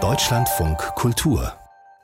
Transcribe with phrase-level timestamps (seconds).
[0.00, 1.52] Deutschlandfunk Kultur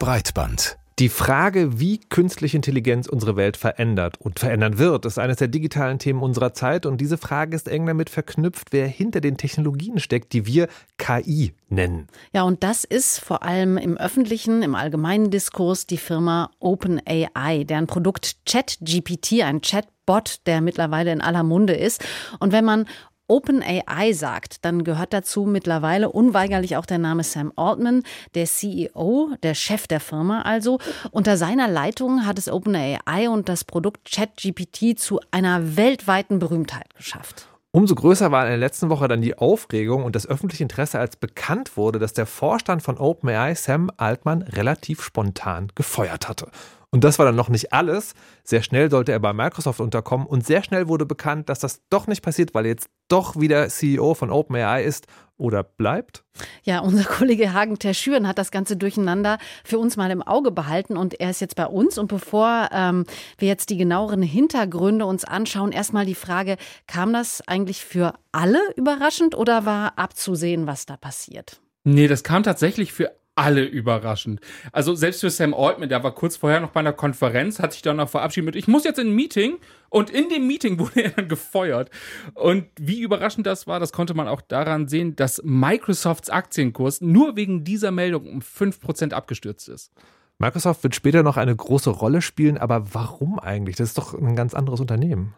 [0.01, 5.49] Breitband die Frage, wie künstliche Intelligenz unsere Welt verändert und verändern wird, ist eines der
[5.49, 6.87] digitalen Themen unserer Zeit.
[6.87, 11.53] Und diese Frage ist eng damit verknüpft, wer hinter den Technologien steckt, die wir KI
[11.69, 12.07] nennen.
[12.33, 17.89] Ja, und das ist vor allem im öffentlichen, im allgemeinen Diskurs die Firma OpenAI, deren
[17.89, 22.05] Produkt ChatGPT, ein Chatbot, der mittlerweile in aller Munde ist.
[22.39, 22.87] Und wenn man
[23.27, 28.03] OpenAI sagt, dann gehört dazu mittlerweile unweigerlich auch der Name Sam Altman,
[28.35, 30.79] der CEO, der Chef der Firma also.
[31.11, 37.49] Unter seiner Leitung hat es OpenAI und das Produkt ChatGPT zu einer weltweiten Berühmtheit geschafft.
[37.71, 41.17] Umso größer war in der letzten Woche dann die Aufregung und das öffentliche Interesse, als
[41.17, 46.51] bekannt wurde, dass der Vorstand von OpenAI, Sam Altman, relativ spontan gefeuert hatte.
[46.95, 48.15] Und das war dann noch nicht alles.
[48.45, 52.07] Sehr schnell sollte er bei Microsoft unterkommen und sehr schnell wurde bekannt, dass das doch
[52.07, 56.23] nicht passiert, weil er jetzt doch wieder CEO von OpenAI ist oder bleibt.
[56.63, 60.97] Ja, unser Kollege Hagen Terschüren hat das Ganze durcheinander für uns mal im Auge behalten
[60.97, 61.99] und er ist jetzt bei uns.
[61.99, 63.07] Und bevor ähm,
[63.39, 68.61] wir jetzt die genaueren Hintergründe uns anschauen, erstmal die Frage, kam das eigentlich für alle
[68.77, 71.61] überraschend oder war abzusehen, was da passiert?
[71.83, 74.41] Nee, das kam tatsächlich für alle überraschend.
[74.73, 77.83] Also selbst für Sam Altman, der war kurz vorher noch bei einer Konferenz, hat sich
[77.83, 81.03] dann noch verabschiedet mit, ich muss jetzt in ein Meeting und in dem Meeting wurde
[81.03, 81.91] er dann gefeuert.
[82.35, 87.37] Und wie überraschend das war, das konnte man auch daran sehen, dass Microsofts Aktienkurs nur
[87.37, 89.93] wegen dieser Meldung um 5% abgestürzt ist.
[90.39, 93.77] Microsoft wird später noch eine große Rolle spielen, aber warum eigentlich?
[93.77, 95.35] Das ist doch ein ganz anderes Unternehmen.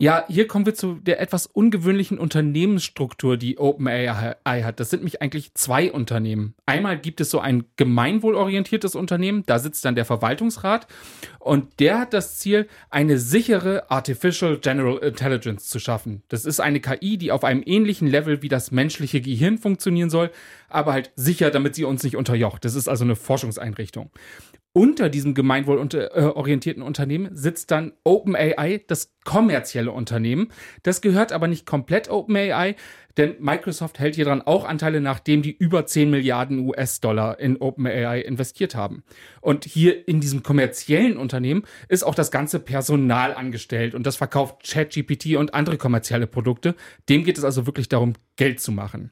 [0.00, 4.78] Ja, hier kommen wir zu der etwas ungewöhnlichen Unternehmensstruktur, die OpenAI hat.
[4.78, 6.54] Das sind nämlich eigentlich zwei Unternehmen.
[6.66, 10.86] Einmal gibt es so ein gemeinwohlorientiertes Unternehmen, da sitzt dann der Verwaltungsrat
[11.40, 16.22] und der hat das Ziel, eine sichere Artificial General Intelligence zu schaffen.
[16.28, 20.30] Das ist eine KI, die auf einem ähnlichen Level wie das menschliche Gehirn funktionieren soll,
[20.68, 22.64] aber halt sicher, damit sie uns nicht unterjocht.
[22.64, 24.12] Das ist also eine Forschungseinrichtung
[24.78, 30.52] unter diesem gemeinwohlorientierten Unternehmen sitzt dann OpenAI, das kommerzielle Unternehmen.
[30.84, 32.76] Das gehört aber nicht komplett OpenAI,
[33.16, 38.20] denn Microsoft hält hier dran auch Anteile, nachdem die über 10 Milliarden US-Dollar in OpenAI
[38.20, 39.02] investiert haben.
[39.40, 44.62] Und hier in diesem kommerziellen Unternehmen ist auch das ganze Personal angestellt und das verkauft
[44.62, 46.76] ChatGPT und andere kommerzielle Produkte.
[47.08, 49.10] Dem geht es also wirklich darum, Geld zu machen.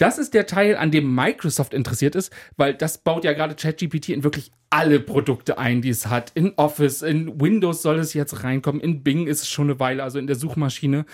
[0.00, 4.08] Das ist der Teil, an dem Microsoft interessiert ist, weil das baut ja gerade ChatGPT
[4.08, 6.32] in wirklich alle Produkte ein, die es hat.
[6.34, 10.02] In Office, in Windows soll es jetzt reinkommen, in Bing ist es schon eine Weile,
[10.02, 11.04] also in der Suchmaschine.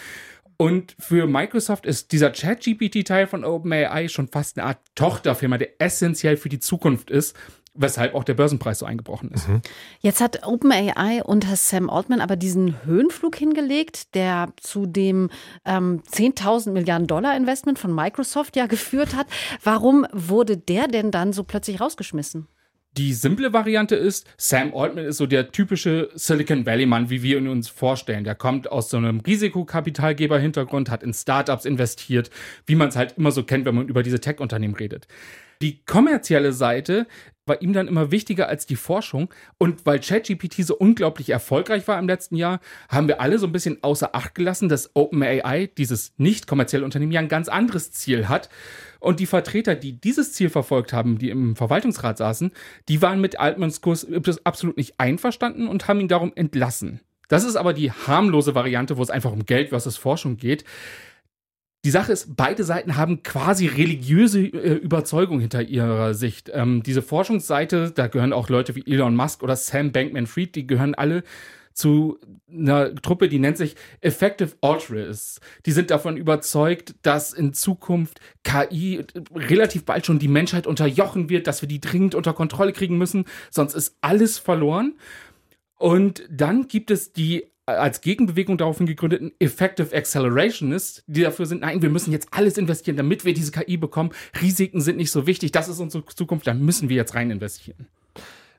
[0.57, 6.37] Und für Microsoft ist dieser ChatGPT-Teil von OpenAI schon fast eine Art Tochterfirma, der essentiell
[6.37, 7.37] für die Zukunft ist
[7.77, 9.49] weshalb auch der Börsenpreis so eingebrochen ist.
[9.49, 9.63] Mhm.
[10.01, 15.31] Jetzt hat OpenAI unter Sam Altman aber diesen Höhenflug hingelegt, der zu dem
[15.65, 19.27] ähm, 10.000 Milliarden Dollar Investment von Microsoft ja geführt hat.
[19.63, 22.49] Warum wurde der denn dann so plötzlich rausgeschmissen?
[22.97, 27.37] Die simple Variante ist, Sam Altman ist so der typische Silicon Valley Mann, wie wir
[27.37, 28.25] ihn uns vorstellen.
[28.25, 32.31] Der kommt aus so einem Risikokapitalgeber-Hintergrund, hat in Startups investiert,
[32.65, 35.09] wie man es halt immer so kennt, wenn man über diese Tech-Unternehmen redet.
[35.63, 37.07] Die kommerzielle Seite
[37.47, 39.33] war ihm dann immer wichtiger als die Forschung.
[39.59, 43.53] Und weil ChatGPT so unglaublich erfolgreich war im letzten Jahr, haben wir alle so ein
[43.53, 48.29] bisschen außer Acht gelassen, dass OpenAI, dieses nicht kommerzielle Unternehmen, ja ein ganz anderes Ziel
[48.29, 48.49] hat.
[48.99, 52.51] Und die Vertreter, die dieses Ziel verfolgt haben, die im Verwaltungsrat saßen,
[52.89, 54.07] die waren mit Altmans Kurs
[54.45, 57.01] absolut nicht einverstanden und haben ihn darum entlassen.
[57.29, 60.65] Das ist aber die harmlose Variante, wo es einfach um Geld versus Forschung geht.
[61.87, 66.51] Die Sache ist, beide Seiten haben quasi religiöse äh, Überzeugung hinter ihrer Sicht.
[66.53, 70.97] Ähm, diese Forschungsseite, da gehören auch Leute wie Elon Musk oder Sam Bankman-Fried, die gehören
[70.97, 71.23] alle
[71.75, 72.19] zu
[72.51, 75.41] einer Truppe, die nennt sich Effective Altruists.
[75.65, 81.47] Die sind davon überzeugt, dass in Zukunft KI relativ bald schon die Menschheit unterjochen wird,
[81.47, 84.95] dass wir die dringend unter Kontrolle kriegen müssen, sonst ist alles verloren.
[85.77, 91.83] Und dann gibt es die als Gegenbewegung daraufhin gegründeten Effective Accelerationists, die dafür sind, nein,
[91.83, 94.11] wir müssen jetzt alles investieren, damit wir diese KI bekommen.
[94.41, 97.89] Risiken sind nicht so wichtig, das ist unsere Zukunft, da müssen wir jetzt rein investieren.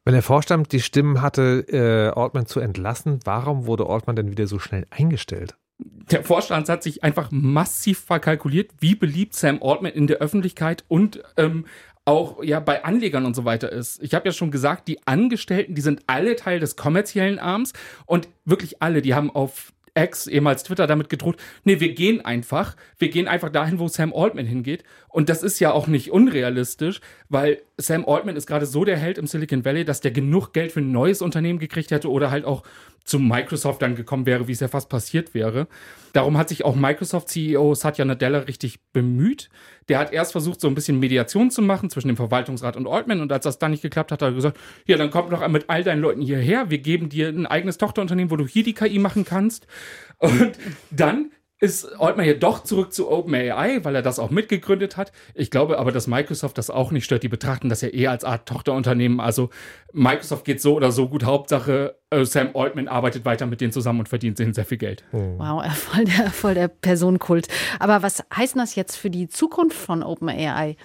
[0.04, 4.48] Wenn der Vorstand die Stimmen hatte, äh, Altman zu entlassen, warum wurde Altman denn wieder
[4.48, 5.56] so schnell eingestellt?
[5.80, 11.24] Der Vorstand hat sich einfach massiv verkalkuliert, wie beliebt Sam Altman in der Öffentlichkeit und
[11.38, 11.66] ähm,
[12.06, 14.02] auch ja bei Anlegern und so weiter ist.
[14.02, 17.74] Ich habe ja schon gesagt, die Angestellten, die sind alle Teil des kommerziellen Arms
[18.06, 22.76] und wirklich alle, die haben auf X, ehemals Twitter, damit gedroht, nee, wir gehen einfach,
[22.98, 24.84] wir gehen einfach dahin, wo Sam Altman hingeht.
[25.10, 29.18] Und das ist ja auch nicht unrealistisch, weil Sam Altman ist gerade so der Held
[29.18, 32.46] im Silicon Valley, dass der genug Geld für ein neues Unternehmen gekriegt hätte oder halt
[32.46, 32.64] auch
[33.08, 35.68] zu Microsoft dann gekommen wäre, wie es ja fast passiert wäre.
[36.12, 39.50] Darum hat sich auch Microsoft-CEO Satya Nadella richtig bemüht.
[39.88, 43.22] Der hat erst versucht, so ein bisschen Mediation zu machen zwischen dem Verwaltungsrat und Altman.
[43.22, 45.70] Und als das dann nicht geklappt hat, hat er gesagt, ja, dann komm doch mit
[45.70, 46.70] all deinen Leuten hierher.
[46.70, 49.68] Wir geben dir ein eigenes Tochterunternehmen, wo du hier die KI machen kannst.
[50.20, 50.54] Und
[50.92, 55.12] dann ist Altman ja doch zurück zu OpenAI, weil er das auch mitgegründet hat.
[55.34, 57.24] Ich glaube aber, dass Microsoft das auch nicht stört.
[57.24, 59.20] Die betrachten das ja eher als Art Tochterunternehmen.
[59.20, 59.50] Also
[59.92, 61.26] Microsoft geht so oder so gut.
[61.26, 65.04] Hauptsache, äh, Sam Altman arbeitet weiter mit denen zusammen und verdient denen sehr viel Geld.
[65.12, 67.48] Wow, voll der, voll der Personenkult.
[67.80, 70.78] Aber was heißt das jetzt für die Zukunft von OpenAI?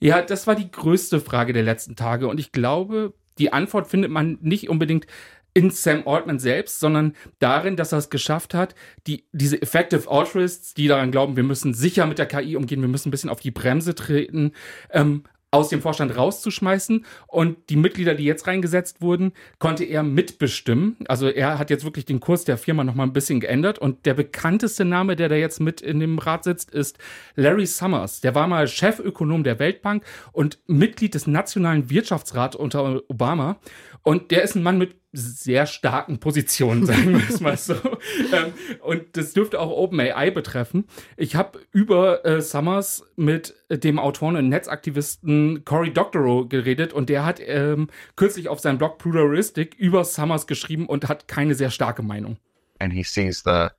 [0.00, 2.28] Ja, das war die größte Frage der letzten Tage.
[2.28, 5.06] Und ich glaube, die Antwort findet man nicht unbedingt
[5.54, 8.74] in Sam Altman selbst, sondern darin, dass er es geschafft hat,
[9.06, 12.88] die, diese Effective Altruists, die daran glauben, wir müssen sicher mit der KI umgehen, wir
[12.88, 14.52] müssen ein bisschen auf die Bremse treten,
[14.90, 15.22] ähm,
[15.54, 20.96] aus dem Vorstand rauszuschmeißen und die Mitglieder, die jetzt reingesetzt wurden, konnte er mitbestimmen.
[21.06, 24.04] Also er hat jetzt wirklich den Kurs der Firma noch mal ein bisschen geändert und
[24.04, 26.98] der bekannteste Name, der da jetzt mit in dem Rat sitzt, ist
[27.36, 28.20] Larry Summers.
[28.20, 30.02] Der war mal Chefökonom der Weltbank
[30.32, 33.60] und Mitglied des Nationalen Wirtschaftsrats unter Obama
[34.04, 37.74] und der ist ein Mann mit sehr starken Positionen, sagen wir es mal so.
[37.74, 38.52] ähm,
[38.82, 40.84] und das dürfte auch OpenAI betreffen.
[41.16, 47.24] Ich habe über äh, Summers mit dem Autoren und Netzaktivisten Cory Doctorow geredet und der
[47.24, 52.02] hat ähm, kürzlich auf seinem Blog Pluralistic über Summers geschrieben und hat keine sehr starke
[52.02, 52.36] Meinung.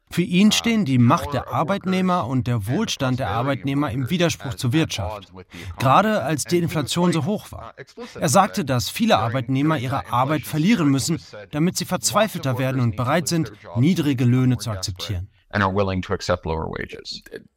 [0.09, 4.73] Für ihn stehen die Macht der Arbeitnehmer und der Wohlstand der Arbeitnehmer im Widerspruch zur
[4.73, 5.31] Wirtschaft,
[5.77, 7.75] gerade als die Inflation so hoch war.
[8.19, 11.19] Er sagte, dass viele Arbeitnehmer ihre Arbeit verlieren müssen,
[11.51, 15.29] damit sie verzweifelter werden und bereit sind, niedrige Löhne zu akzeptieren.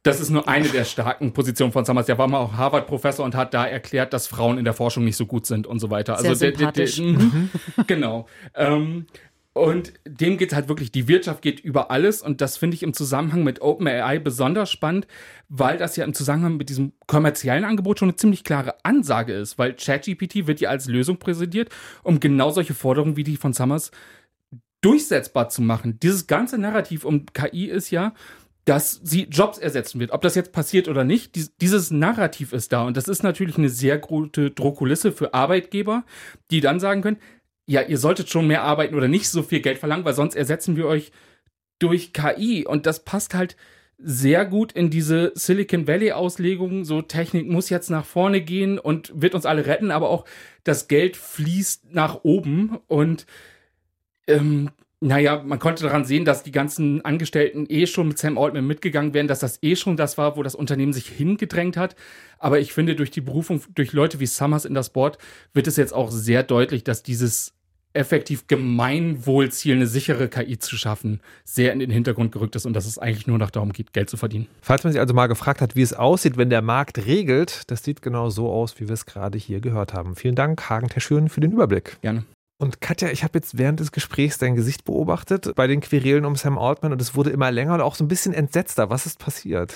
[0.03, 2.05] Das ist nur eine der starken Positionen von Summers.
[2.05, 5.17] Der war mal auch Harvard-Professor und hat da erklärt, dass Frauen in der Forschung nicht
[5.17, 6.15] so gut sind und so weiter.
[6.17, 6.95] Sehr also sympathisch.
[6.95, 7.17] Der, der,
[7.75, 8.27] der, genau.
[8.55, 9.07] Ähm,
[9.59, 12.93] und dem geht halt wirklich, die Wirtschaft geht über alles und das finde ich im
[12.93, 15.07] Zusammenhang mit OpenAI besonders spannend,
[15.49, 19.57] weil das ja im Zusammenhang mit diesem kommerziellen Angebot schon eine ziemlich klare Ansage ist,
[19.57, 21.69] weil ChatGPT wird ja als Lösung präsentiert,
[22.03, 23.91] um genau solche Forderungen wie die von Summers
[24.81, 25.99] durchsetzbar zu machen.
[26.01, 28.13] Dieses ganze Narrativ um KI ist ja,
[28.65, 30.11] dass sie Jobs ersetzen wird.
[30.11, 32.83] Ob das jetzt passiert oder nicht, dieses Narrativ ist da.
[32.83, 36.03] Und das ist natürlich eine sehr gute Drohkulisse für Arbeitgeber,
[36.51, 37.17] die dann sagen können,
[37.69, 40.75] ja, ihr solltet schon mehr arbeiten oder nicht so viel Geld verlangen, weil sonst ersetzen
[40.75, 41.11] wir euch
[41.77, 42.65] durch KI.
[42.65, 43.55] Und das passt halt
[43.99, 46.83] sehr gut in diese Silicon Valley Auslegung.
[46.83, 50.25] So Technik muss jetzt nach vorne gehen und wird uns alle retten, aber auch
[50.63, 53.27] das Geld fließt nach oben und
[54.25, 58.67] ähm, naja, man konnte daran sehen, dass die ganzen Angestellten eh schon mit Sam Altman
[58.67, 61.95] mitgegangen wären, dass das eh schon das war, wo das Unternehmen sich hingedrängt hat.
[62.37, 65.17] Aber ich finde, durch die Berufung durch Leute wie Summers in das Board
[65.53, 67.53] wird es jetzt auch sehr deutlich, dass dieses
[67.93, 72.85] effektiv Gemeinwohlziel, eine sichere KI zu schaffen, sehr in den Hintergrund gerückt ist und dass
[72.85, 74.47] es eigentlich nur noch darum geht, Geld zu verdienen.
[74.61, 77.83] Falls man sich also mal gefragt hat, wie es aussieht, wenn der Markt regelt, das
[77.83, 80.15] sieht genau so aus, wie wir es gerade hier gehört haben.
[80.15, 81.97] Vielen Dank, Hagen Terschüren, für den Überblick.
[82.01, 82.25] Gerne.
[82.61, 86.35] Und Katja, ich habe jetzt während des Gesprächs dein Gesicht beobachtet bei den Querelen um
[86.35, 88.89] Sam Altman und es wurde immer länger und auch so ein bisschen entsetzter.
[88.89, 89.73] Was ist passiert?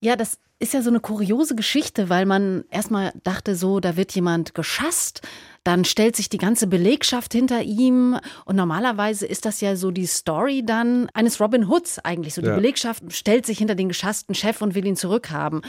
[0.00, 4.14] Ja, das ist ja so eine kuriose Geschichte, weil man erstmal dachte, so, da wird
[4.14, 5.22] jemand geschasst
[5.64, 10.06] dann stellt sich die ganze Belegschaft hinter ihm und normalerweise ist das ja so die
[10.06, 12.34] Story dann eines Robin Hoods eigentlich.
[12.34, 12.54] So die ja.
[12.54, 15.62] Belegschaft stellt sich hinter den geschassten Chef und will ihn zurückhaben.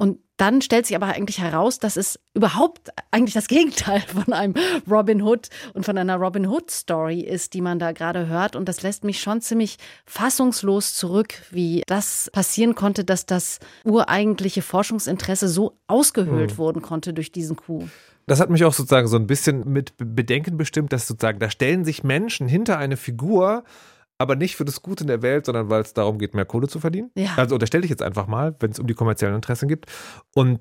[0.00, 4.54] Und dann stellt sich aber eigentlich heraus, dass es überhaupt eigentlich das Gegenteil von einem
[4.90, 8.56] Robin Hood und von einer Robin Hood Story ist, die man da gerade hört.
[8.56, 9.76] Und das lässt mich schon ziemlich
[10.06, 16.58] fassungslos zurück, wie das passieren konnte, dass das ureigentliche Forschungsinteresse so ausgehöhlt hm.
[16.58, 17.86] worden konnte durch diesen Coup.
[18.30, 21.84] Das hat mich auch sozusagen so ein bisschen mit Bedenken bestimmt, dass sozusagen da stellen
[21.84, 23.64] sich Menschen hinter eine Figur,
[24.18, 26.68] aber nicht für das Gute in der Welt, sondern weil es darum geht, mehr Kohle
[26.68, 27.10] zu verdienen.
[27.16, 27.34] Ja.
[27.36, 29.86] Also unterstelle ich jetzt einfach mal, wenn es um die kommerziellen Interessen geht.
[30.32, 30.60] Und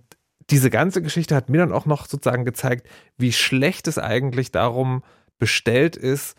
[0.49, 2.87] diese ganze Geschichte hat mir dann auch noch sozusagen gezeigt,
[3.19, 5.03] wie schlecht es eigentlich darum
[5.37, 6.35] bestellt ist,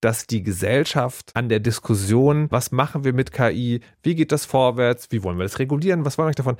[0.00, 5.08] dass die Gesellschaft an der Diskussion, was machen wir mit KI, wie geht das vorwärts,
[5.10, 6.56] wie wollen wir das regulieren, was wollen wir davon,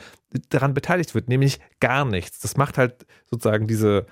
[0.50, 2.40] daran beteiligt wird, nämlich gar nichts.
[2.40, 4.06] Das macht halt sozusagen diese,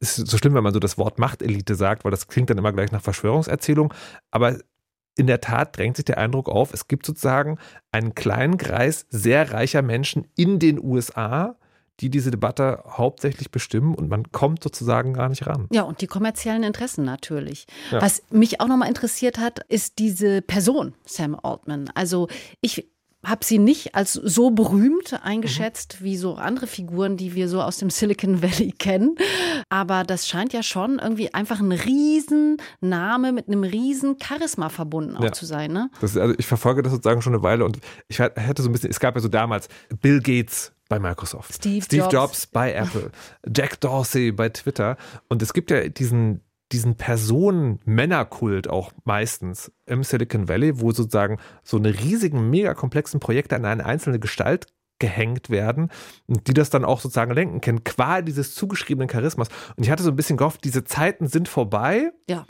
[0.00, 2.72] ist so schlimm, wenn man so das Wort Machtelite sagt, weil das klingt dann immer
[2.72, 3.94] gleich nach Verschwörungserzählung,
[4.30, 4.58] aber
[5.16, 7.58] in der Tat drängt sich der Eindruck auf, es gibt sozusagen
[7.90, 11.56] einen kleinen Kreis sehr reicher Menschen in den USA,
[12.00, 15.66] die diese Debatte hauptsächlich bestimmen und man kommt sozusagen gar nicht ran.
[15.72, 17.66] Ja, und die kommerziellen Interessen natürlich.
[17.90, 18.02] Ja.
[18.02, 21.90] Was mich auch nochmal interessiert hat, ist diese Person, Sam Altman.
[21.94, 22.28] Also
[22.60, 22.86] ich
[23.26, 26.04] habe sie nicht als so berühmt eingeschätzt mhm.
[26.04, 29.16] wie so andere Figuren, die wir so aus dem Silicon Valley kennen.
[29.68, 35.24] Aber das scheint ja schon irgendwie einfach ein Riesenname mit einem riesen Charisma verbunden auch
[35.24, 35.32] ja.
[35.32, 35.72] zu sein.
[35.72, 35.90] Ne?
[36.00, 38.90] Das, also ich verfolge das sozusagen schon eine Weile und ich hätte so ein bisschen,
[38.90, 39.68] es gab ja so damals
[40.00, 42.12] Bill Gates bei Microsoft, Steve, Steve Jobs.
[42.12, 43.10] Jobs bei Apple,
[43.54, 44.96] Jack Dorsey bei Twitter
[45.28, 46.40] und es gibt ja diesen
[46.72, 53.54] diesen Personen-Männerkult auch meistens im Silicon Valley, wo sozusagen so eine riesigen, mega komplexen Projekte
[53.54, 54.66] an eine einzelne Gestalt
[54.98, 55.90] gehängt werden,
[56.26, 59.48] die das dann auch sozusagen lenken können, qua dieses zugeschriebenen Charismas.
[59.76, 62.12] Und ich hatte so ein bisschen gehofft, diese Zeiten sind vorbei.
[62.28, 62.46] Ja.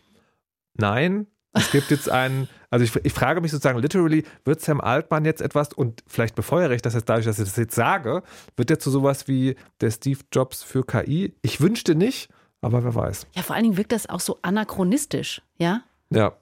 [0.75, 5.25] Nein, es gibt jetzt einen, also ich, ich, frage mich sozusagen literally, wird Sam Altman
[5.25, 8.22] jetzt etwas, und vielleicht befeuere ich das jetzt dadurch, dass ich das jetzt sage,
[8.56, 11.34] wird der zu sowas wie der Steve Jobs für KI?
[11.42, 12.28] Ich wünschte nicht,
[12.60, 13.26] aber wer weiß.
[13.34, 15.82] Ja, vor allen Dingen wirkt das auch so anachronistisch, ja?
[16.10, 16.32] Ja.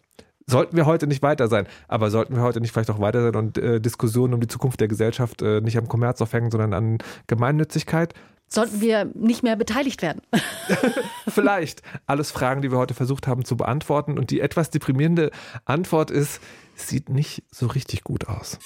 [0.46, 3.34] Sollten wir heute nicht weiter sein, aber sollten wir heute nicht vielleicht auch weiter sein
[3.34, 6.98] und äh, Diskussionen um die Zukunft der Gesellschaft äh, nicht am Kommerz aufhängen, sondern an
[7.28, 8.12] Gemeinnützigkeit?
[8.54, 10.22] Sollten wir nicht mehr beteiligt werden?
[11.28, 11.82] vielleicht.
[12.06, 14.18] Alles Fragen, die wir heute versucht haben zu beantworten.
[14.18, 15.30] Und die etwas deprimierende
[15.64, 16.40] Antwort ist,
[16.76, 18.58] sieht nicht so richtig gut aus.